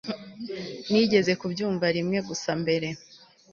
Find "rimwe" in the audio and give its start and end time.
1.95-2.17